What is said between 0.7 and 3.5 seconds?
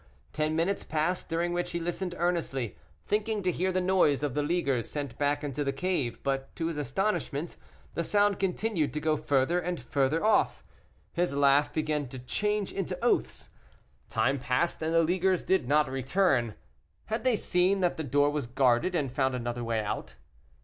passed, during which he listened earnestly, thinking